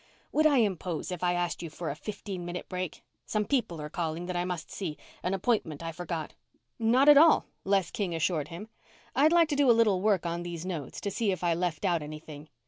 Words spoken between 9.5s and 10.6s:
do a little work on